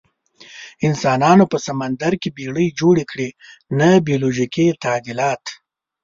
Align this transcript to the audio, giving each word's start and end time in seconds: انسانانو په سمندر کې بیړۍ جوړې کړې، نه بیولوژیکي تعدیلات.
انسانانو 0.87 1.43
په 1.51 1.57
سمندر 1.67 2.13
کې 2.21 2.29
بیړۍ 2.37 2.67
جوړې 2.79 3.03
کړې، 3.11 3.29
نه 3.79 3.89
بیولوژیکي 4.07 4.67
تعدیلات. 4.83 5.43